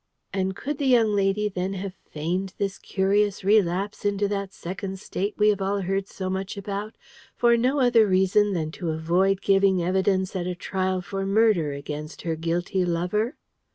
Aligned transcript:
And 0.33 0.55
could 0.55 0.79
the 0.79 0.87
young 0.87 1.15
lady 1.15 1.47
then 1.47 1.73
have 1.75 1.93
feigned 1.93 2.55
this 2.57 2.79
curious 2.79 3.43
relapse 3.43 4.03
into 4.03 4.27
that 4.29 4.51
Second 4.51 4.99
State 4.99 5.35
we 5.37 5.49
had 5.49 5.61
all 5.61 5.81
heard 5.81 6.07
so 6.07 6.27
much 6.27 6.57
about, 6.57 6.95
for 7.35 7.55
no 7.55 7.79
other 7.79 8.07
reason 8.07 8.53
than 8.53 8.71
to 8.71 8.89
avoid 8.89 9.41
giving 9.43 9.83
evidence 9.83 10.35
at 10.35 10.47
a 10.47 10.55
trial 10.55 11.01
for 11.03 11.23
murder 11.27 11.71
against 11.73 12.23
her 12.23 12.35
guilty 12.35 12.83
lover? 12.83 13.35